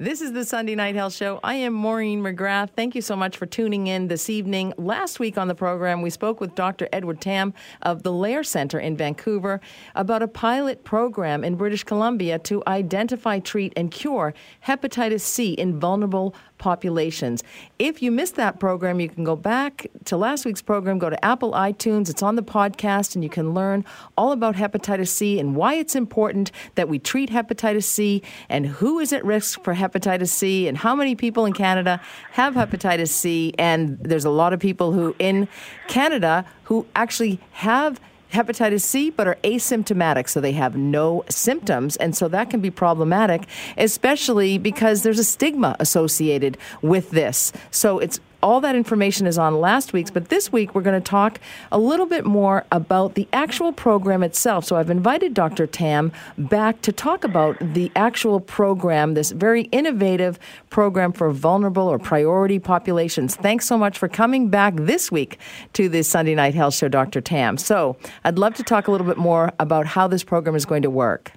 [0.00, 1.40] This is the Sunday Night Health Show.
[1.42, 2.70] I am Maureen McGrath.
[2.76, 4.72] Thank you so much for tuning in this evening.
[4.76, 6.88] Last week on the program, we spoke with Dr.
[6.92, 9.60] Edward Tam of the Lair Center in Vancouver
[9.96, 14.34] about a pilot program in British Columbia to identify, treat, and cure
[14.64, 17.42] hepatitis C in vulnerable populations.
[17.80, 21.24] If you missed that program, you can go back to last week's program, go to
[21.24, 23.84] Apple iTunes, it's on the podcast, and you can learn
[24.16, 29.00] all about hepatitis C and why it's important that we treat hepatitis C and who
[29.00, 29.87] is at risk for hepatitis
[30.26, 32.00] C and how many people in Canada
[32.32, 33.54] have hepatitis C.
[33.58, 35.48] And there's a lot of people who in
[35.88, 38.00] Canada who actually have
[38.32, 41.96] hepatitis C but are asymptomatic, so they have no symptoms.
[41.96, 43.46] And so that can be problematic,
[43.76, 47.52] especially because there's a stigma associated with this.
[47.70, 51.10] So it's all that information is on last week's, but this week we're going to
[51.10, 51.40] talk
[51.72, 54.64] a little bit more about the actual program itself.
[54.64, 55.66] So I've invited Dr.
[55.66, 60.38] Tam back to talk about the actual program, this very innovative
[60.70, 63.34] program for vulnerable or priority populations.
[63.36, 65.38] Thanks so much for coming back this week
[65.72, 67.20] to the Sunday Night Health Show, Dr.
[67.20, 67.56] Tam.
[67.56, 70.82] So I'd love to talk a little bit more about how this program is going
[70.82, 71.32] to work.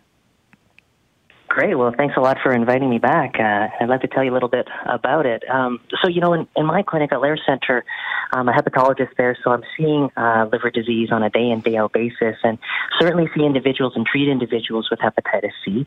[1.52, 1.76] Great.
[1.76, 3.36] Well, thanks a lot for inviting me back.
[3.38, 5.44] Uh, I'd like to tell you a little bit about it.
[5.50, 7.84] Um, so, you know, in, in my clinic at Lair Center,
[8.32, 11.76] I'm a hepatologist there, so I'm seeing uh, liver disease on a day in, day
[11.76, 12.58] out basis, and
[13.02, 15.86] certainly see individuals and treat individuals with hepatitis C.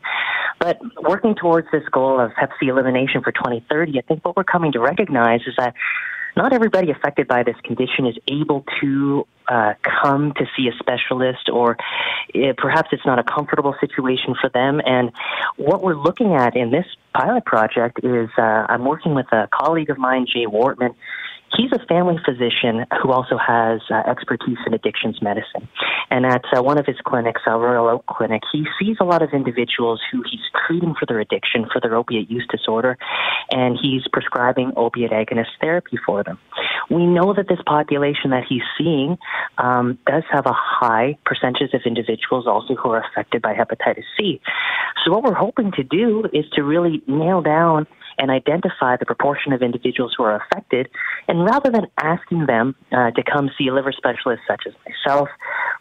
[0.59, 4.43] But working towards this goal of Hep C elimination for 2030, I think what we're
[4.43, 5.73] coming to recognize is that
[6.35, 11.49] not everybody affected by this condition is able to uh, come to see a specialist,
[11.49, 11.77] or
[12.33, 14.81] uh, perhaps it's not a comfortable situation for them.
[14.85, 15.11] And
[15.57, 19.89] what we're looking at in this pilot project is uh, I'm working with a colleague
[19.89, 20.95] of mine, Jay Wortman,
[21.57, 25.67] He's a family physician who also has uh, expertise in addictions medicine.
[26.09, 29.21] And at uh, one of his clinics, uh, Royal Oak Clinic, he sees a lot
[29.21, 32.97] of individuals who he's treating for their addiction, for their opiate use disorder,
[33.51, 36.37] and he's prescribing opiate agonist therapy for them.
[36.89, 39.17] We know that this population that he's seeing
[39.57, 44.41] um, does have a high percentage of individuals also who are affected by hepatitis C.
[45.03, 47.87] So, what we're hoping to do is to really nail down
[48.17, 50.89] and identify the proportion of individuals who are affected.
[51.27, 55.29] And rather than asking them uh, to come see a liver specialist such as myself,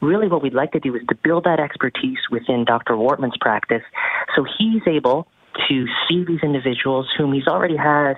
[0.01, 2.97] really what we'd like to do is to build that expertise within Dr.
[2.97, 3.83] Wortman's practice
[4.35, 5.27] so he's able
[5.69, 8.15] to see these individuals whom he's already had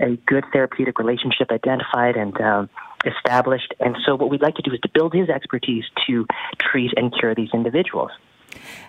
[0.00, 2.68] a good therapeutic relationship identified and um,
[3.04, 3.74] established.
[3.78, 6.26] And so, what we'd like to do is to build his expertise to
[6.58, 8.10] treat and cure these individuals.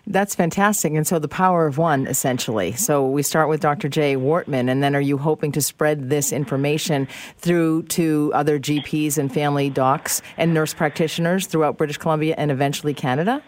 [0.06, 0.94] That's fantastic.
[0.94, 2.74] And so the power of one, essentially.
[2.74, 3.88] So we start with Dr.
[3.88, 7.07] Jay Wortman, and then are you hoping to spread this information
[7.38, 12.94] through to other GPs and family docs and nurse practitioners throughout British Columbia and eventually
[12.94, 13.41] Canada?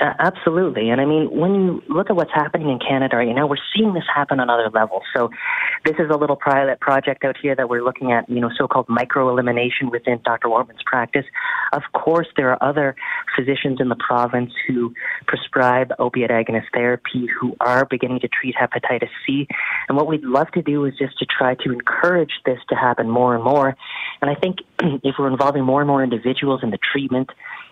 [0.00, 0.90] Uh, absolutely.
[0.90, 3.94] And I mean, when you look at what's happening in Canada right now, we're seeing
[3.94, 5.02] this happen on other levels.
[5.12, 5.30] So
[5.84, 8.88] this is a little pilot project out here that we're looking at, you know, so-called
[8.88, 10.50] micro-elimination within Dr.
[10.50, 11.24] Wortman's practice.
[11.72, 12.94] Of course, there are other
[13.36, 14.94] physicians in the province who
[15.26, 19.48] prescribe opiate agonist therapy who are beginning to treat hepatitis C.
[19.88, 23.10] And what we'd love to do is just to try to encourage this to happen
[23.10, 23.76] more and more.
[24.22, 24.58] And I think
[25.02, 27.30] if we're involving more and more individuals in the treatment,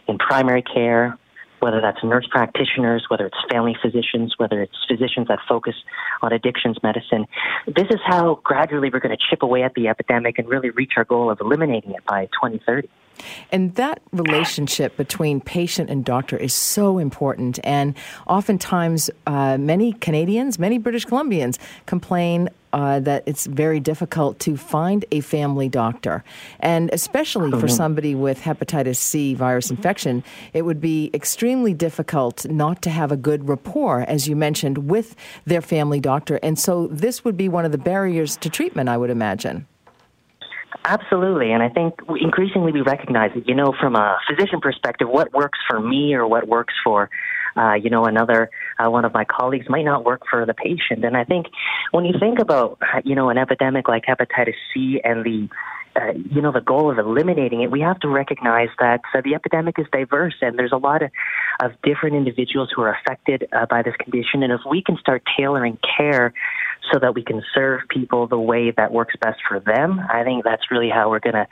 [0.09, 1.17] in primary care,
[1.67, 5.75] whether that's nurse practitioners, whether it's family physicians, whether it's physicians that focus
[6.23, 7.27] on addictions medicine.
[7.67, 10.93] This is how gradually we're going to chip away at the epidemic and really reach
[10.97, 12.89] our goal of eliminating it by 2030.
[13.53, 17.59] And that relationship between patient and doctor is so important.
[17.65, 17.95] And
[18.27, 25.05] oftentimes, uh, many Canadians, many British Columbians complain uh, that it's very difficult to find
[25.11, 26.23] a family doctor.
[26.61, 27.69] And especially for mm-hmm.
[27.69, 30.23] somebody with hepatitis C virus infection,
[30.53, 35.17] it would be extremely difficult not to have a good rapport, as you mentioned, with
[35.47, 36.39] their family doctor.
[36.43, 39.67] And so this would be one of the barriers to treatment, I would imagine.
[40.85, 45.33] Absolutely, and I think increasingly we recognize that, you know, from a physician perspective, what
[45.33, 47.11] works for me or what works for,
[47.57, 51.05] uh, you know, another uh, one of my colleagues might not work for the patient.
[51.05, 51.47] And I think
[51.91, 55.49] when you think about, you know, an epidemic like hepatitis C and the
[55.97, 59.35] uh, you know, the goal of eliminating it, we have to recognize that uh, the
[59.35, 61.11] epidemic is diverse and there's a lot of,
[61.63, 64.43] of different individuals who are affected uh, by this condition.
[64.43, 66.35] And if we can start tailoring care
[66.93, 70.45] so that we can serve people the way that works best for them, I think
[70.45, 71.47] that's really how we're going to,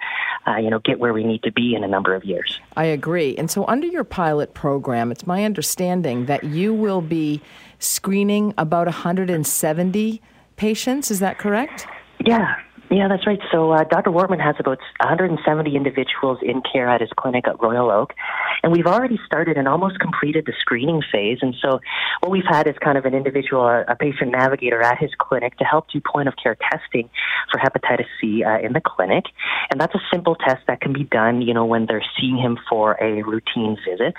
[0.46, 2.60] uh, you know, get where we need to be in a number of years.
[2.76, 3.36] I agree.
[3.36, 7.40] And so, under your pilot program, it's my understanding that you will be
[7.78, 10.22] screening about 170
[10.56, 11.10] patients.
[11.10, 11.86] Is that correct?
[12.24, 12.54] Yeah,
[12.90, 13.40] Yeah, that's right.
[13.50, 14.10] So uh, Dr.
[14.10, 18.12] Wortman has about 170 individuals in care at his clinic at Royal Oak,
[18.62, 21.38] and we've already started and almost completed the screening phase.
[21.40, 21.80] And so
[22.20, 25.64] what we've had is kind of an individual, a patient navigator at his clinic to
[25.64, 27.08] help do point of care testing
[27.50, 29.24] for hepatitis C uh, in the clinic,
[29.70, 32.58] and that's a simple test that can be done, you know, when they're seeing him
[32.68, 34.14] for a routine visit.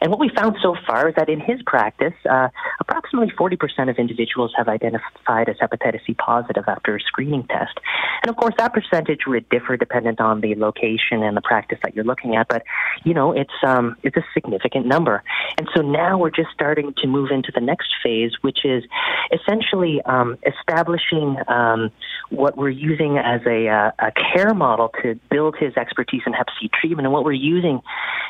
[0.00, 2.48] And what we found so far is that in his practice, uh,
[2.80, 7.80] approximately 40% of individuals have identified as hepatitis C positive after a screening test.
[8.22, 11.94] And of course, that percentage would differ dependent on the location and the practice that
[11.94, 12.48] you're looking at.
[12.48, 12.62] But
[13.04, 15.22] you know, it's um, it's a significant number.
[15.58, 18.84] And so now we're just starting to move into the next phase, which is
[19.32, 21.90] essentially um, establishing um,
[22.30, 26.48] what we're using as a, uh, a care model to build his expertise in Hep
[26.60, 27.06] C treatment.
[27.06, 27.80] And what we're using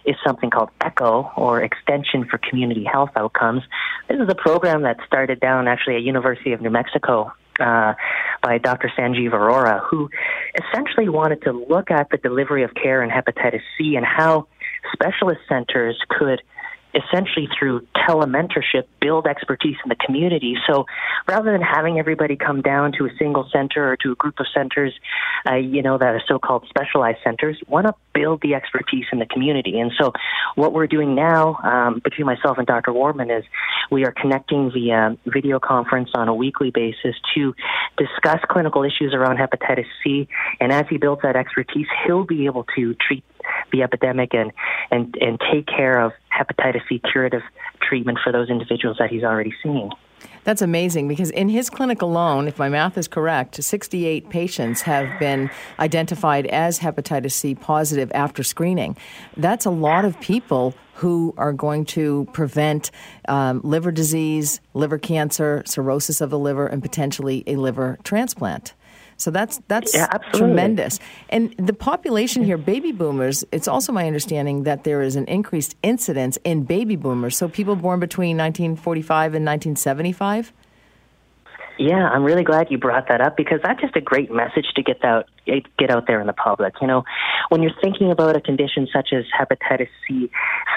[0.05, 3.63] is something called ECHO, or Extension for Community Health Outcomes.
[4.09, 7.95] This is a program that started down actually at University of New Mexico uh,
[8.43, 8.91] by Dr.
[8.97, 10.11] Sanjeev Arora, who
[10.63, 14.47] essentially wanted to look at the delivery of care in hepatitis C and how
[14.93, 16.43] specialist centers could
[16.95, 20.57] essentially through telementorship build expertise in the community.
[20.67, 20.87] So
[21.27, 24.47] rather than having everybody come down to a single center or to a group of
[24.55, 24.93] centers,
[25.49, 29.27] uh, you know, that are so-called specialized centers, want to build the expertise in the
[29.27, 29.79] community.
[29.81, 30.13] And so
[30.55, 32.93] what we're doing now um, between myself and Dr.
[32.93, 33.45] Wortman is
[33.91, 37.55] we are connecting via video conference on a weekly basis to
[37.97, 40.29] discuss clinical issues around hepatitis C.
[40.61, 43.25] And as he builds that expertise, he'll be able to treat
[43.73, 44.53] the epidemic and,
[44.91, 47.43] and, and take care of hepatitis C curative
[47.81, 49.91] treatment for those individuals that he's already seeing.
[50.45, 55.19] That's amazing because in his clinic alone, if my math is correct, 68 patients have
[55.19, 58.97] been identified as hepatitis C positive after screening.
[59.37, 62.91] That's a lot of people who are going to prevent
[63.27, 68.75] um, liver disease, liver cancer, cirrhosis of the liver, and potentially a liver transplant.
[69.17, 70.99] So that's that's yeah, tremendous.
[71.29, 75.77] And the population here, baby boomers, it's also my understanding that there is an increased
[75.83, 77.37] incidence in baby boomers.
[77.37, 80.53] So people born between 1945 and 1975.
[81.77, 84.83] Yeah, I'm really glad you brought that up because that's just a great message to
[84.83, 85.29] get out
[85.77, 86.75] get out there in the public.
[86.81, 87.05] You know,
[87.49, 90.31] when you're thinking about a condition such as hepatitis C,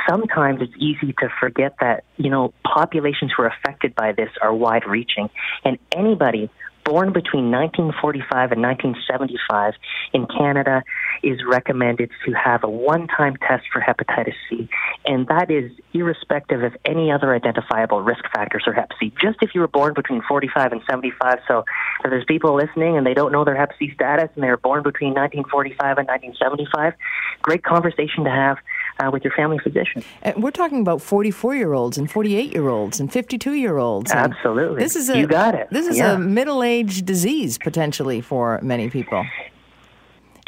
[0.10, 4.54] sometimes it's easy to forget that, you know, populations who are affected by this are
[4.54, 5.30] wide reaching
[5.64, 6.50] and anybody
[6.88, 9.74] born between 1945 and 1975
[10.14, 10.84] in Canada
[11.22, 14.70] is recommended to have a one time test for hepatitis C,
[15.06, 19.12] and that is irrespective of any other identifiable risk factors for hep C.
[19.22, 21.40] Just if you were born between 45 and 75.
[21.46, 21.66] So
[22.06, 24.56] if there's people listening and they don't know their hep C status and they were
[24.56, 26.94] born between 1945 and 1975,
[27.42, 28.58] great conversation to have
[29.00, 30.04] uh, with your family physician.
[30.22, 34.12] And we're talking about 44 year olds and 48 year olds and 52 year olds.
[34.12, 34.82] Absolutely.
[34.82, 35.68] This is a, you got it.
[35.72, 36.14] This is yeah.
[36.14, 39.26] a middle aged disease potentially for many people.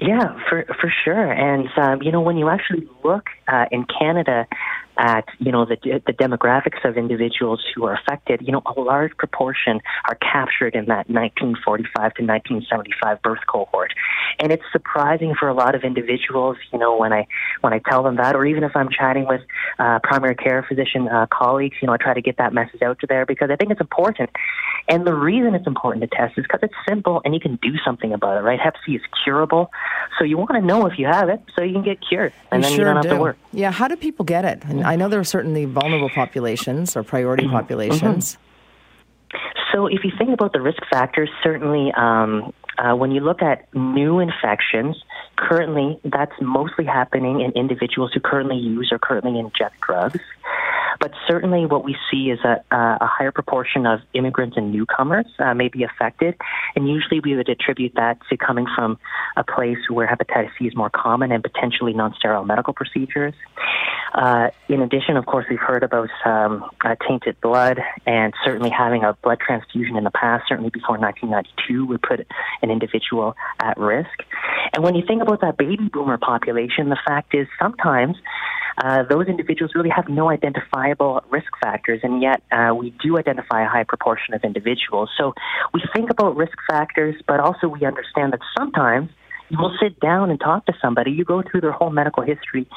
[0.02, 1.32] Yeah, for for sure.
[1.32, 4.48] And um, you know, when you actually look uh, in Canada
[5.00, 9.16] at you know the the demographics of individuals who are affected, you know, a large
[9.18, 13.94] proportion are captured in that 1945 to 1975 birth cohort,
[14.40, 16.58] and it's surprising for a lot of individuals.
[16.74, 17.28] You know, when I
[17.62, 19.42] when I tell them that, or even if I'm chatting with
[19.80, 23.00] uh, primary care physician uh, colleagues, you know, I try to get that message out
[23.00, 24.30] to there because I think it's important.
[24.90, 27.78] And the reason it's important to test is because it's simple and you can do
[27.86, 28.42] something about it.
[28.42, 28.60] Right?
[28.60, 29.72] Hep C is curable,
[30.18, 32.64] so you want to know if you have it so you can get cured, and
[32.64, 33.08] you then sure you don't do.
[33.08, 33.38] have to work.
[33.54, 33.72] Yeah.
[33.72, 34.64] How do people get it?
[34.66, 37.54] And I know there are certainly vulnerable populations or priority Mm-hmm.
[37.54, 38.38] populations.
[39.72, 43.72] So, if you think about the risk factors, certainly um, uh, when you look at
[43.76, 44.96] new infections,
[45.36, 50.20] currently that's mostly happening in individuals who currently use or currently inject drugs.
[51.00, 55.54] But certainly, what we see is a, a higher proportion of immigrants and newcomers uh,
[55.54, 56.36] may be affected.
[56.76, 58.98] And usually, we would attribute that to coming from
[59.38, 63.34] a place where hepatitis C is more common and potentially non sterile medical procedures.
[64.14, 69.04] Uh, in addition, of course, we've heard about um, uh, tainted blood and certainly having
[69.04, 72.26] a blood transfusion in the past, certainly before 1992, would put
[72.62, 74.10] an individual at risk.
[74.74, 78.18] And when you think about that baby boomer population, the fact is sometimes
[78.80, 83.64] uh, those individuals really have no identifiable risk factors, and yet uh, we do identify
[83.64, 85.10] a high proportion of individuals.
[85.18, 85.34] So
[85.74, 89.10] we think about risk factors, but also we understand that sometimes
[89.52, 91.12] we'll sit down and talk to somebody.
[91.12, 92.68] You go through their whole medical history.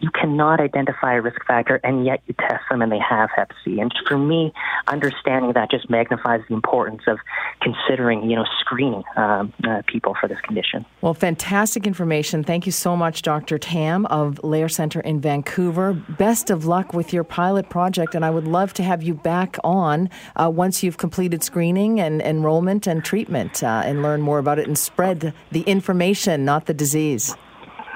[0.00, 3.52] You cannot identify a risk factor, and yet you test them and they have Hep
[3.64, 3.80] C.
[3.80, 4.52] And for me,
[4.88, 7.18] understanding that just magnifies the importance of
[7.60, 10.84] considering, you know, screening um, uh, people for this condition.
[11.00, 12.44] Well, fantastic information.
[12.44, 13.58] Thank you so much, Dr.
[13.58, 15.92] Tam of Lair Center in Vancouver.
[15.92, 19.56] Best of luck with your pilot project, and I would love to have you back
[19.64, 24.58] on uh, once you've completed screening and enrollment and treatment uh, and learn more about
[24.58, 27.34] it and spread the information, not the disease.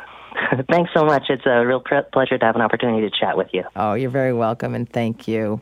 [0.70, 1.24] Thanks so much.
[1.28, 3.64] It's a real pleasure to have an opportunity to chat with you.
[3.76, 5.60] Oh, you're very welcome, and thank you.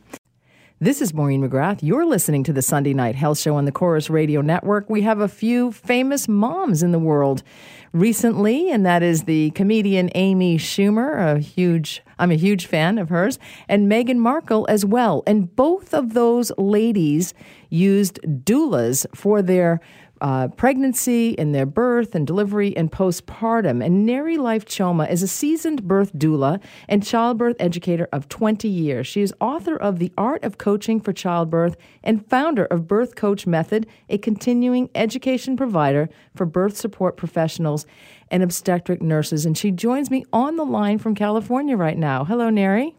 [0.82, 1.78] This is Maureen McGrath.
[1.80, 4.90] You're listening to the Sunday Night Health Show on the Corus Radio Network.
[4.90, 7.44] We have a few famous moms in the world
[7.92, 13.10] recently, and that is the comedian Amy Schumer, a huge I'm a huge fan of
[13.10, 13.38] hers,
[13.68, 15.22] and Meghan Markle as well.
[15.24, 17.32] And both of those ladies
[17.70, 19.80] used doulas for their
[20.22, 23.84] uh, pregnancy, in their birth and delivery, and postpartum.
[23.84, 29.06] And Neri Life Cohen is a seasoned birth doula and childbirth educator of 20 years.
[29.06, 33.46] She is author of The Art of Coaching for Childbirth and founder of Birth Coach
[33.46, 37.84] Method, a continuing education provider for birth support professionals
[38.30, 39.44] and obstetric nurses.
[39.44, 42.24] And she joins me on the line from California right now.
[42.24, 42.96] Hello, Neri.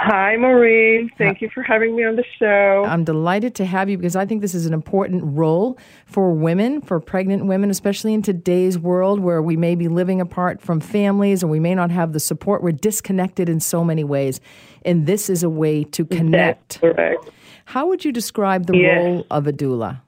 [0.00, 1.10] Hi, Maureen.
[1.18, 2.84] Thank you for having me on the show.
[2.86, 5.76] I'm delighted to have you because I think this is an important role
[6.06, 10.60] for women, for pregnant women, especially in today's world where we may be living apart
[10.60, 12.62] from families or we may not have the support.
[12.62, 14.40] We're disconnected in so many ways.
[14.84, 16.80] And this is a way to connect.
[16.80, 17.30] That's correct.
[17.64, 19.04] How would you describe the yes.
[19.04, 20.00] role of a doula?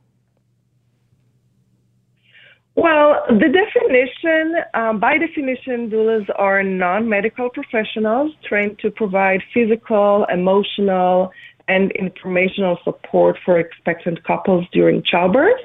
[2.80, 10.24] Well, the definition, um, by definition, doulas are non medical professionals trained to provide physical,
[10.32, 11.30] emotional,
[11.68, 15.60] and informational support for expectant couples during childbirth.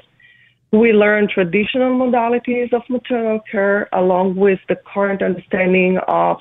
[0.72, 6.36] We learn traditional modalities of maternal care along with the current understanding of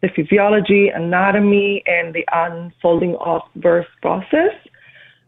[0.00, 4.54] the physiology, anatomy, and the unfolding of birth process.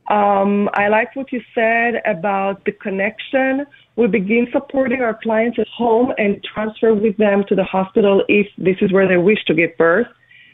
[0.08, 3.66] Um, I like what you said about the connection.
[3.96, 8.46] We begin supporting our clients at home and transfer with them to the hospital if
[8.56, 10.06] this is where they wish to give birth.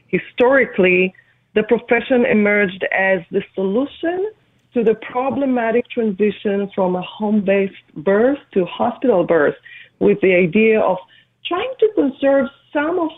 [0.09, 1.15] Historically,
[1.55, 4.33] the profession emerged as the solution
[4.75, 9.55] to the problematic transition from a home based birth to hospital birth,
[10.01, 10.99] with the idea of
[11.47, 13.11] trying to conserve some of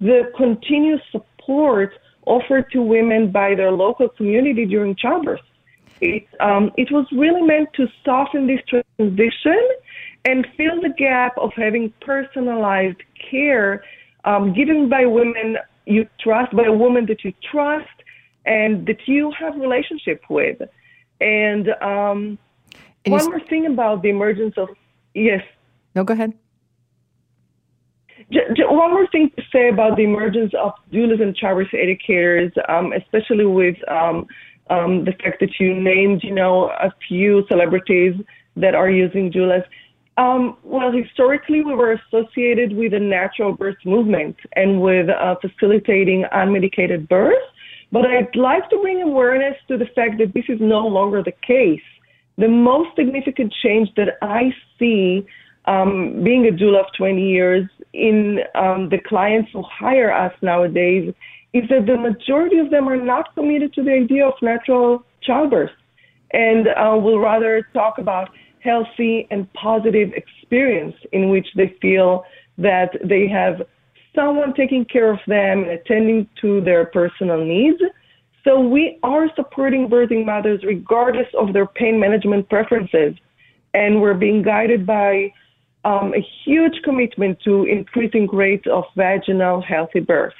[0.00, 1.92] the continuous support
[2.26, 5.40] offered to women by their local community during childbirth.
[6.00, 9.68] It, um, it was really meant to soften this transition
[10.24, 13.84] and fill the gap of having personalized care
[14.24, 17.88] um, given by women you trust, by a woman that you trust
[18.46, 20.60] and that you have relationship with.
[21.20, 22.38] And, um,
[23.04, 24.68] and one more thing about the emergence of
[25.14, 25.42] yes.
[25.94, 26.32] No, go ahead.
[28.30, 33.44] one more thing to say about the emergence of doulas and childbirth educators, um, especially
[33.44, 34.26] with um,
[34.70, 38.14] um, the fact that you named, you know, a few celebrities
[38.56, 39.64] that are using doulas.
[40.16, 46.24] Um, well, historically, we were associated with the natural birth movement and with uh, facilitating
[46.32, 47.42] unmedicated birth.
[47.90, 51.34] But I'd like to bring awareness to the fact that this is no longer the
[51.46, 51.82] case.
[52.38, 55.26] The most significant change that I see
[55.66, 61.14] um, being a doula of 20 years in um, the clients who hire us nowadays
[61.54, 65.70] is that the majority of them are not committed to the idea of natural childbirth
[66.32, 72.24] and uh, will rather talk about healthy and positive experience in which they feel
[72.58, 73.62] that they have
[74.14, 77.80] someone taking care of them and attending to their personal needs.
[78.42, 83.14] So we are supporting birthing mothers regardless of their pain management preferences.
[83.74, 85.32] And we're being guided by
[85.84, 90.34] um, a huge commitment to increasing rates of vaginal healthy birth.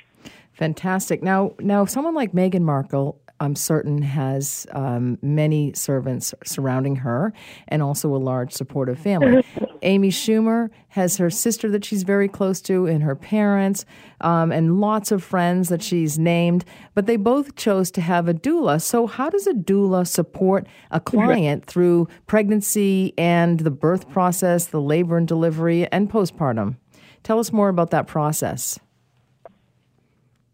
[0.55, 1.23] Fantastic.
[1.23, 7.33] Now, now, someone like Meghan Markle, I'm certain, has um, many servants surrounding her,
[7.67, 9.45] and also a large supportive family.
[9.83, 13.85] Amy Schumer has her sister that she's very close to, and her parents,
[14.21, 16.65] um, and lots of friends that she's named.
[16.95, 18.81] But they both chose to have a doula.
[18.81, 24.81] So, how does a doula support a client through pregnancy and the birth process, the
[24.81, 26.77] labor and delivery, and postpartum?
[27.25, 28.79] Tell us more about that process.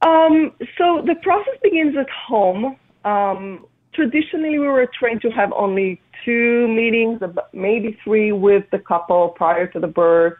[0.02, 2.76] Um, so the process begins at home.
[3.04, 7.20] Um, traditionally, we were trained to have only two meetings,
[7.52, 10.34] maybe three, with the couple prior to the birth,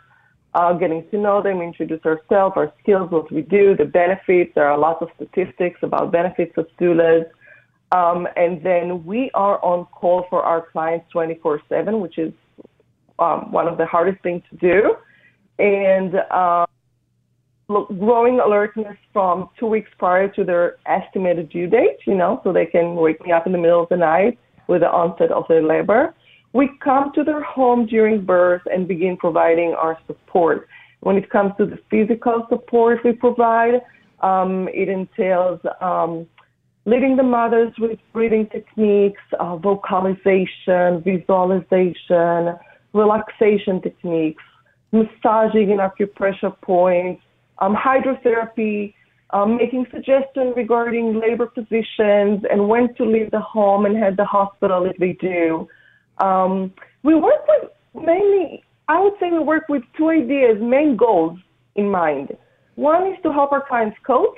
[0.54, 4.52] uh, getting to know them, introduce ourselves, our skills, what we do, the benefits.
[4.54, 7.24] There are lots of statistics about benefits of doulas.
[7.92, 12.32] Um, and then we are on call for our clients 24 7, which is
[13.18, 14.94] um, one of the hardest things to do.
[15.58, 16.66] And uh,
[17.98, 22.66] growing alertness from two weeks prior to their estimated due date, you know, so they
[22.66, 25.62] can wake me up in the middle of the night with the onset of their
[25.62, 26.14] labor.
[26.52, 30.68] We come to their home during birth and begin providing our support.
[31.00, 33.80] When it comes to the physical support we provide,
[34.20, 36.26] um, it entails um,
[36.86, 42.56] leading the mothers with breathing techniques, uh, vocalization, visualization,
[42.92, 44.42] relaxation techniques,
[44.92, 47.22] massaging and acupressure points,
[47.60, 48.94] um, hydrotherapy,
[49.30, 54.24] um, making suggestions regarding labor positions and when to leave the home and head the
[54.24, 55.68] hospital if they do.
[56.18, 57.70] Um, we work with
[58.04, 61.38] mainly, I would say we work with two ideas, main goals
[61.76, 62.36] in mind.
[62.74, 64.36] One is to help our clients cope,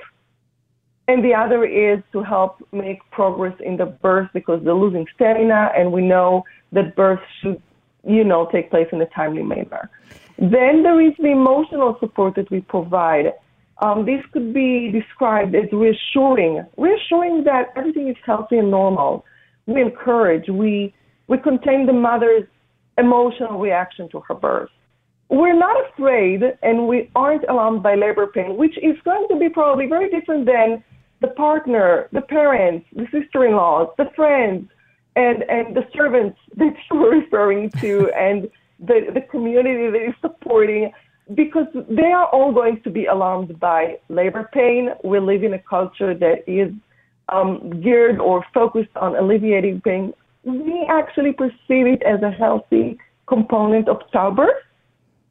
[1.07, 5.71] and the other is to help make progress in the birth because they're losing stamina,
[5.75, 7.61] and we know that birth should,
[8.05, 9.89] you know, take place in a timely manner.
[10.37, 13.33] Then there is the emotional support that we provide.
[13.81, 19.25] Um, this could be described as reassuring, reassuring that everything is healthy and normal.
[19.65, 20.93] We encourage, we,
[21.27, 22.47] we contain the mother's
[22.97, 24.69] emotional reaction to her birth.
[25.29, 29.49] We're not afraid and we aren't alarmed by labor pain, which is going to be
[29.49, 30.83] probably very different than
[31.21, 34.69] the partner, the parents, the sister in laws, the friends,
[35.15, 40.15] and, and the servants that you were referring to, and the, the community that is
[40.21, 40.91] supporting,
[41.33, 44.89] because they are all going to be alarmed by labor pain.
[45.03, 46.73] We live in a culture that is
[47.29, 50.13] um, geared or focused on alleviating pain.
[50.43, 54.61] We actually perceive it as a healthy component of childbirth.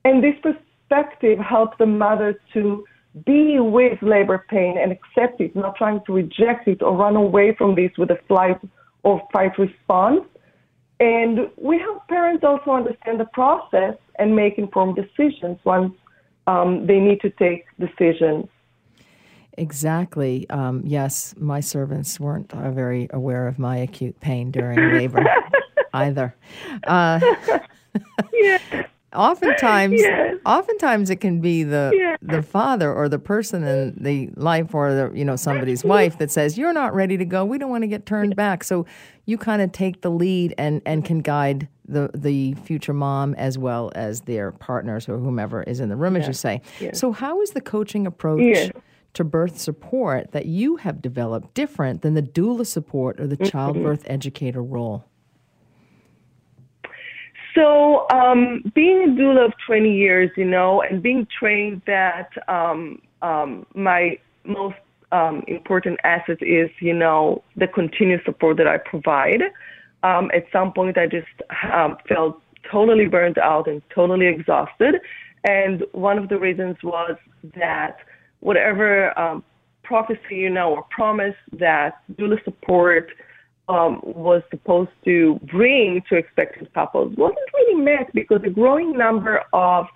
[0.06, 2.84] And this perspective helps the mother to
[3.26, 7.54] be with labor pain and accept it, not trying to reject it or run away
[7.54, 8.58] from this with a flight
[9.02, 10.22] or fight response.
[11.00, 15.94] And we help parents also understand the process and make informed decisions once
[16.46, 18.46] um, they need to take decisions.
[19.58, 20.48] Exactly.
[20.48, 25.24] Um, yes, my servants weren't uh, very aware of my acute pain during labor
[25.92, 26.34] either.
[26.86, 27.20] Uh,
[28.32, 30.36] yeah oftentimes yes.
[30.44, 32.18] oftentimes it can be the yes.
[32.22, 36.30] the father or the person in the life or the you know somebody's wife that
[36.30, 37.44] says you're not ready to go.
[37.44, 38.64] We don't want to get turned back.
[38.64, 38.86] So
[39.26, 43.58] you kind of take the lead and and can guide the the future mom as
[43.58, 46.62] well as their partners or whomever is in the room as you say.
[46.92, 48.70] So how is the coaching approach
[49.14, 53.50] to birth support that you have developed different than the doula support or the mm-hmm.
[53.50, 55.04] childbirth educator role
[57.54, 63.00] so, um, being a doula of 20 years, you know, and being trained that um,
[63.20, 64.76] um, my most
[65.12, 69.42] um, important asset is, you know, the continuous support that I provide.
[70.02, 71.28] Um, at some point, I just
[71.72, 74.96] um, felt totally burned out and totally exhausted.
[75.44, 77.16] And one of the reasons was
[77.56, 77.98] that
[78.40, 79.44] whatever um,
[79.82, 83.10] prophecy, you know, or promise that doula support
[83.72, 89.42] um, was supposed to bring to expectant couples wasn't really met because a growing number
[89.52, 89.86] of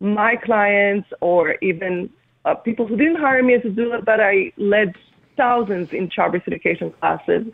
[0.00, 2.10] my clients or even
[2.44, 4.94] uh, people who didn't hire me as a doula, but I led
[5.36, 7.44] thousands in childbirth education classes,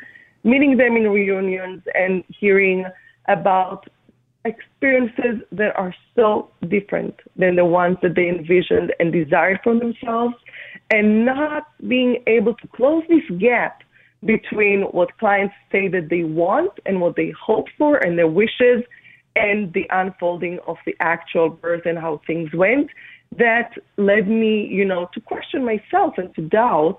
[0.44, 2.84] meeting them in reunions and hearing
[3.28, 3.88] about
[4.44, 10.34] experiences that are so different than the ones that they envisioned and desired for themselves,
[10.90, 13.82] and not being able to close this gap
[14.24, 18.84] between what clients say that they want and what they hope for and their wishes
[19.34, 22.88] and the unfolding of the actual birth and how things went
[23.38, 26.98] that led me, you know, to question myself and to doubt.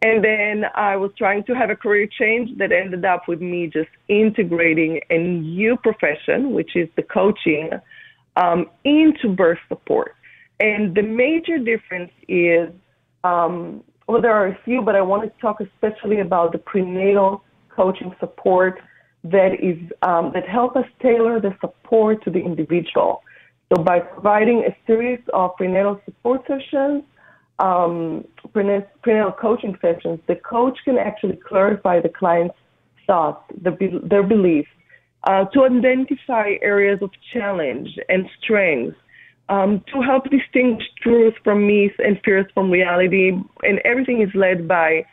[0.00, 3.66] And then I was trying to have a career change that ended up with me
[3.66, 7.70] just integrating a new profession, which is the coaching,
[8.36, 10.14] um, into birth support.
[10.60, 12.70] And the major difference is
[13.24, 17.44] um, well, there are a few, but I want to talk especially about the prenatal
[17.68, 18.80] coaching support
[19.22, 23.22] that is um, that help us tailor the support to the individual.
[23.70, 27.04] So by providing a series of prenatal support sessions,
[27.58, 32.54] um, prenatal coaching sessions, the coach can actually clarify the client's
[33.06, 34.68] thoughts, the, their beliefs,
[35.24, 38.96] uh, to identify areas of challenge and strengths
[39.48, 43.32] um, to help distinguish truth from myth and fears from reality.
[43.62, 45.06] And everything is led by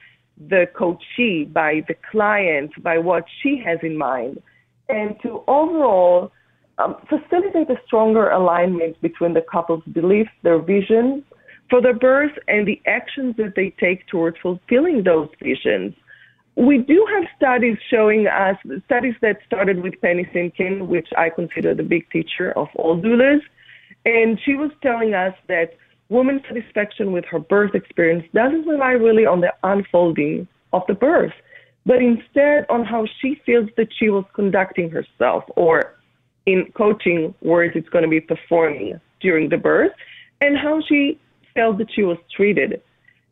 [0.49, 4.41] the coachee, by the client, by what she has in mind.
[4.89, 6.31] And to overall
[6.77, 11.23] um, facilitate a stronger alignment between the couple's beliefs, their vision
[11.69, 15.95] for their birth, and the actions that they take towards fulfilling those visions.
[16.55, 21.73] we do have studies showing us studies that started with Penny Simkin, which I consider
[21.73, 23.41] the big teacher of all doulas,
[24.05, 25.75] and she was telling us that
[26.09, 31.33] woman's satisfaction with her birth experience doesn't rely really on the unfolding of the birth,
[31.85, 35.95] but instead on how she feels that she was conducting herself, or
[36.45, 39.91] in coaching words, it's going to be performing during the birth,
[40.41, 41.19] and how she
[41.55, 42.81] felt that she was treated.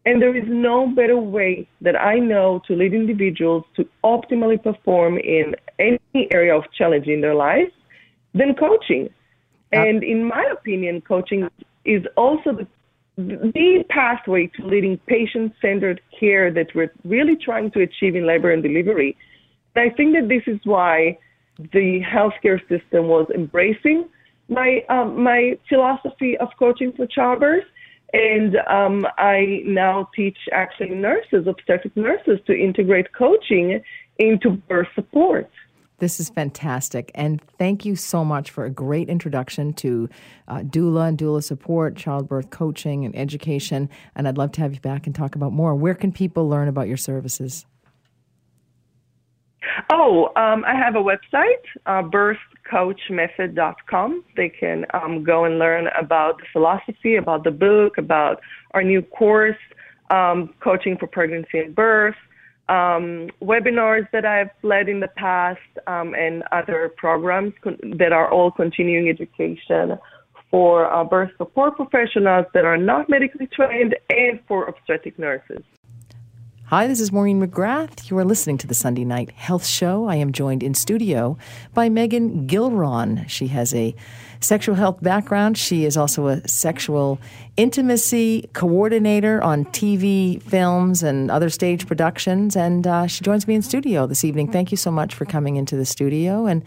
[0.06, 5.18] And there is no better way that I know to lead individuals to optimally perform
[5.18, 7.72] in any area of challenge in their life
[8.34, 9.10] than coaching.
[9.74, 11.50] And in my opinion, coaching
[11.86, 12.68] is also the,
[13.18, 18.52] the pathway to leading patient centered care that we're really trying to achieve in labor
[18.52, 19.18] and delivery.
[19.76, 21.18] And I think that this is why
[21.58, 24.10] the healthcare system was embracing
[24.50, 27.64] my um, my philosophy of coaching for childbirth
[28.14, 33.82] and um, I now teach actually nurses, obstetric nurses, to integrate coaching
[34.20, 35.50] into birth support.
[36.04, 37.10] This is fantastic.
[37.16, 40.10] And thank you so much for a great introduction to
[40.50, 43.90] uh, doula and doula support, childbirth coaching, and education.
[44.14, 45.74] And I'd love to have you back and talk about more.
[45.76, 47.66] Where can people learn about your services?
[49.94, 54.26] Oh, um, I have a website, uh, birthcoachmethod.com.
[54.36, 59.02] They can um, go and learn about the philosophy, about the book, about our new
[59.02, 59.56] course,
[60.10, 62.18] um, Coaching for Pregnancy and Birth,
[62.70, 68.32] um, webinars that I've led in the past, um, and other programs con- that are
[68.32, 69.98] all continuing education
[70.50, 75.64] for uh, birth support professionals that are not medically trained and for obstetric nurses.
[76.68, 78.10] Hi, this is Maureen McGrath.
[78.10, 80.06] You are listening to the Sunday Night Health Show.
[80.06, 81.38] I am joined in studio
[81.74, 83.28] by Megan Gilron.
[83.30, 83.94] She has a
[84.44, 85.58] sexual health background.
[85.58, 87.20] She is also a sexual
[87.56, 92.56] intimacy coordinator on TV, films, and other stage productions.
[92.56, 94.52] And uh, she joins me in studio this evening.
[94.52, 96.64] Thank you so much for coming into the studio and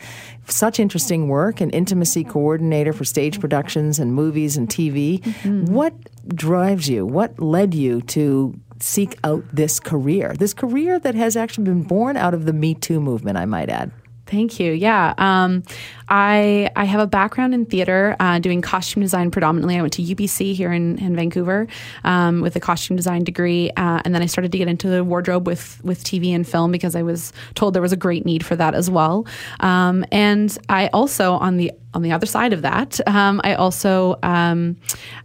[0.46, 1.60] such interesting work.
[1.60, 5.20] An intimacy coordinator for stage productions and movies and TV.
[5.20, 5.72] Mm-hmm.
[5.72, 5.94] What
[6.34, 7.04] drives you?
[7.04, 12.16] What led you to seek out this career, this career that has actually been born
[12.16, 13.90] out of the Me Too movement, I might add.
[14.26, 14.72] Thank you.
[14.72, 15.14] Yeah.
[15.18, 15.62] Um,
[16.08, 19.76] I I have a background in theater, uh, doing costume design predominantly.
[19.76, 21.66] I went to UBC here in, in Vancouver
[22.04, 25.02] um, with a costume design degree, uh, and then I started to get into the
[25.02, 28.44] wardrobe with with TV and film because I was told there was a great need
[28.44, 29.26] for that as well.
[29.60, 34.18] Um, and I also on the on the other side of that, um, I also
[34.22, 34.76] um,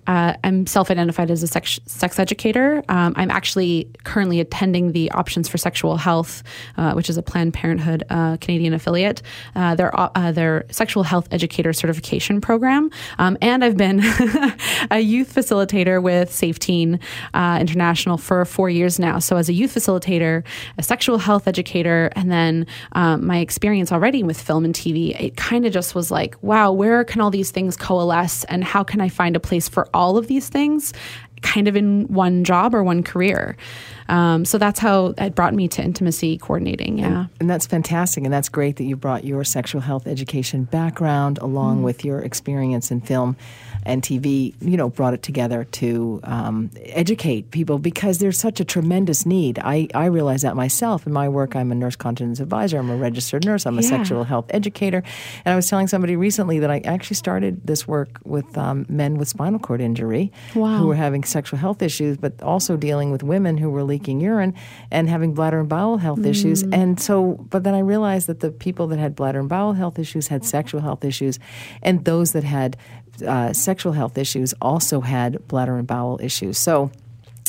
[0.07, 2.83] uh, I'm self-identified as a sex, sex educator.
[2.89, 6.43] Um, I'm actually currently attending the Options for Sexual Health,
[6.77, 9.21] uh, which is a Planned Parenthood uh, Canadian affiliate.
[9.55, 13.99] Uh, their uh, their sexual health educator certification program, um, and I've been
[14.91, 16.99] a youth facilitator with Safe Teen
[17.33, 19.19] uh, International for four years now.
[19.19, 20.43] So as a youth facilitator,
[20.77, 25.35] a sexual health educator, and then um, my experience already with film and TV, it
[25.35, 28.83] kind of just was like, wow wow, where can all these things coalesce and how
[28.83, 30.93] can I find a place for all of these things
[31.41, 33.57] kind of in one job or one career?
[34.11, 36.99] Um, so that's how it brought me to intimacy coordinating.
[36.99, 37.05] Yeah.
[37.05, 38.25] And, and, that's fantastic.
[38.25, 41.83] And that's great that you brought your sexual health education background along mm.
[41.83, 43.37] with your experience in film
[43.83, 48.65] and TV, you know, brought it together to um, educate people because there's such a
[48.65, 49.59] tremendous need.
[49.59, 51.55] I, I realize that myself in my work.
[51.55, 52.79] I'm a nurse continence advisor.
[52.79, 53.65] I'm a registered nurse.
[53.65, 53.89] I'm a yeah.
[53.89, 55.03] sexual health educator.
[55.45, 59.17] And I was telling somebody recently that I actually started this work with um, men
[59.17, 60.77] with spinal cord injury wow.
[60.77, 64.53] who were having sexual health issues, but also dealing with women who were leaking urine
[64.89, 66.27] and having bladder and bowel health mm.
[66.27, 66.63] issues.
[66.63, 69.99] And so, but then I realized that the people that had bladder and bowel health
[69.99, 71.39] issues had sexual health issues,
[71.81, 72.77] and those that had
[73.25, 76.57] uh, sexual health issues also had bladder and bowel issues.
[76.57, 76.91] So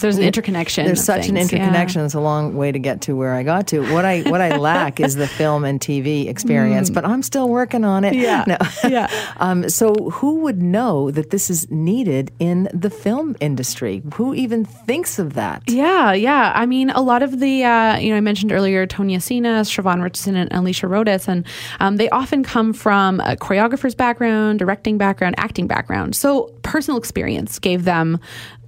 [0.03, 0.87] there's an interconnection.
[0.87, 2.01] There's such things, an interconnection.
[2.01, 2.07] Yeah.
[2.07, 3.81] It's a long way to get to where I got to.
[3.93, 6.95] What I what I lack is the film and TV experience, mm.
[6.95, 8.15] but I'm still working on it.
[8.15, 8.59] Yeah, no.
[8.88, 9.09] yeah.
[9.38, 14.03] um, so who would know that this is needed in the film industry?
[14.15, 15.62] Who even thinks of that?
[15.69, 16.53] Yeah, yeah.
[16.55, 20.03] I mean, a lot of the uh, you know I mentioned earlier Tonia Sina, Siobhan
[20.03, 21.47] Richardson, and Alicia Rodis, and
[21.81, 26.17] um, they often come from a choreographer's background, directing background, acting background.
[26.17, 28.19] So personal experience gave them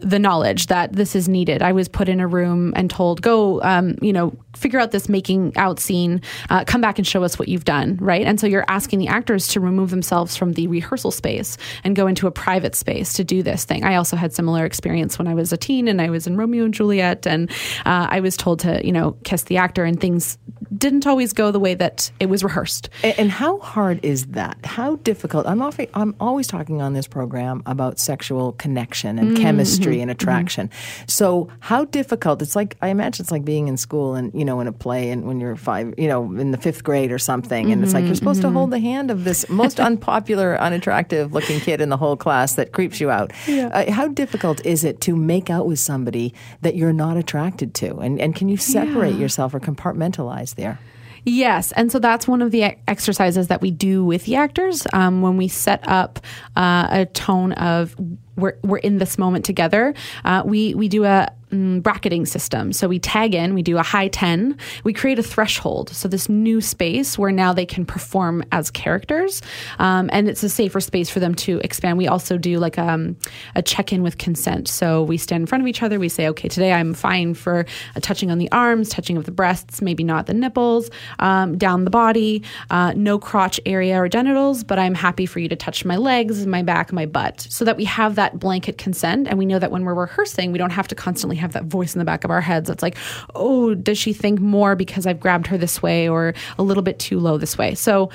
[0.04, 1.62] the knowledge that this is needed.
[1.62, 5.08] I was put in a room and told, go, um, you know, figure out this
[5.08, 8.26] making out scene, uh, come back and show us what you've done, right?
[8.26, 12.06] And so you're asking the actors to remove themselves from the rehearsal space and go
[12.06, 13.84] into a private space to do this thing.
[13.84, 16.64] I also had similar experience when I was a teen and I was in Romeo
[16.64, 17.50] and Juliet, and
[17.86, 20.38] uh, I was told to, you know, kiss the actor, and things
[20.76, 22.88] didn't always go the way that it was rehearsed.
[23.02, 24.56] And, and how hard is that?
[24.64, 25.46] How difficult?
[25.46, 29.42] I'm often, I'm always talking on this program about sexual connection and mm-hmm.
[29.42, 30.30] chemistry chemistry and mm-hmm.
[30.30, 30.70] attraction.
[31.06, 32.42] So how difficult?
[32.42, 35.10] It's like I imagine it's like being in school and you know in a play
[35.10, 38.02] and when you're five, you know, in the fifth grade or something, and it's like
[38.02, 38.08] mm-hmm.
[38.08, 38.56] you're supposed to mm-hmm.
[38.56, 42.72] hold the hand of this most unpopular, unattractive looking kid in the whole class that
[42.72, 43.32] creeps you out.
[43.48, 47.98] Uh, how difficult is it to make out with somebody that you're not attracted to,
[47.98, 50.78] and and can you separate yourself or compartmentalize there?
[51.24, 55.22] Yes, and so that's one of the exercises that we do with the actors um,
[55.22, 56.18] when we set up
[56.54, 57.96] uh, a tone of
[58.36, 59.94] we're, we're in this moment together.
[60.24, 62.72] Uh, we we do a mm, bracketing system.
[62.72, 65.90] So we tag in, we do a high 10, we create a threshold.
[65.90, 69.42] So this new space where now they can perform as characters.
[69.78, 71.98] Um, and it's a safer space for them to expand.
[71.98, 73.16] We also do like um,
[73.54, 74.68] a check in with consent.
[74.68, 75.98] So we stand in front of each other.
[75.98, 77.66] We say, okay, today I'm fine for
[78.00, 81.90] touching on the arms, touching of the breasts, maybe not the nipples, um, down the
[81.90, 85.96] body, uh, no crotch area or genitals, but I'm happy for you to touch my
[85.96, 89.28] legs, my back, my butt, so that we have that blanket consent.
[89.28, 91.94] And we know that when we're rehearsing, we don't have to constantly have that voice
[91.94, 92.96] in the back of our heads that's like,
[93.34, 96.98] oh, does she think more because I've grabbed her this way or a little bit
[96.98, 97.74] too low this way?
[97.74, 98.10] So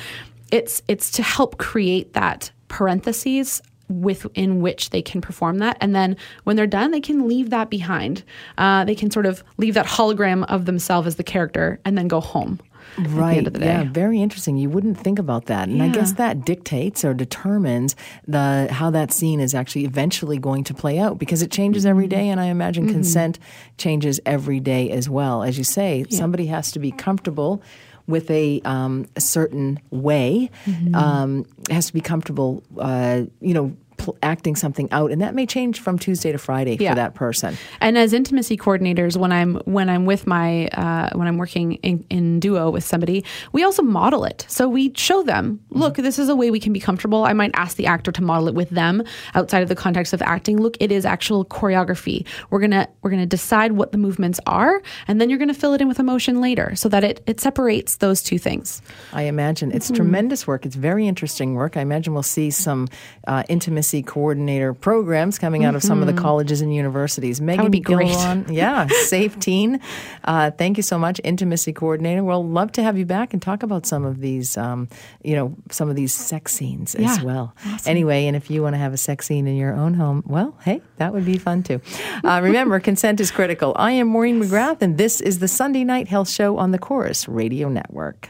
[0.51, 5.77] it's it's to help create that parentheses within which they can perform that.
[5.81, 8.23] And then when they're done they can leave that behind.
[8.57, 12.07] Uh, they can sort of leave that hologram of themselves as the character and then
[12.07, 12.59] go home
[12.97, 13.47] Right.
[13.57, 13.83] Yeah.
[13.83, 14.57] Very interesting.
[14.57, 17.95] You wouldn't think about that, and I guess that dictates or determines
[18.27, 22.07] the how that scene is actually eventually going to play out because it changes every
[22.07, 22.31] Mm-hmm.
[22.31, 23.39] and I imagine consent
[23.77, 25.43] changes every day as well.
[25.43, 27.61] As you say, somebody has to be comfortable.
[28.07, 30.95] With a, um, a certain way, Mm-hmm.
[30.95, 35.45] um, has to be comfortable, uh, you know, pl- acting something out, and that may
[35.45, 36.91] change from Tuesday to Friday Yeah.
[36.91, 37.55] for that person.
[37.79, 42.03] And as intimacy coordinators, when I'm when I'm with my uh, when I'm working in,
[42.09, 44.45] in duo with somebody, we also model it.
[44.49, 47.25] So we show them, look, this is a way we can be comfortable.
[47.25, 49.03] I might ask the actor to model it with them
[49.35, 50.59] outside of the context of acting.
[50.59, 52.25] Look, it is actual choreography.
[52.49, 55.81] We're gonna we're gonna decide what the movements are, and then you're gonna fill it
[55.81, 58.81] in with emotion later, so that it it separates those two things.
[59.13, 59.77] I imagine Mm-hmm.
[59.77, 60.65] it's tremendous work.
[60.65, 61.75] It's very interesting work.
[61.75, 62.88] I imagine we'll see some
[63.27, 67.41] uh, intimacy coordinator programs coming out of some of the colleges and universities.
[67.41, 67.63] Megan Mm-hmm.
[67.65, 68.15] would be great.
[68.49, 69.80] Yeah, Safe Teen.
[70.23, 72.23] Uh, thank you so much, intimacy coordinator.
[72.23, 74.88] We'll love to have you back and talk about some of these, um,
[75.23, 77.23] you know, some of these sex scenes as Yeah.
[77.23, 77.56] well.
[77.86, 80.56] Anyway, and if you want to have a sex scene in your own home, well,
[80.63, 81.82] hey, that would be fun too.
[82.23, 83.73] Uh, remember, consent is critical.
[83.75, 87.28] I am Maureen McGrath, and this is the Sunday Night Health Show on the Corus
[87.28, 88.30] Radio Network.